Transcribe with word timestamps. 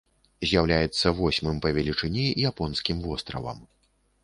З'яўляецца 0.51 1.11
восьмым 1.19 1.59
па 1.67 1.73
велічыні 1.77 2.25
японскім 2.53 3.07
востравам. 3.07 3.63